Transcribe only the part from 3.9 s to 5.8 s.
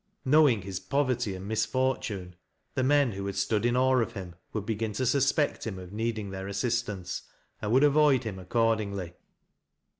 of him would begin to suspect him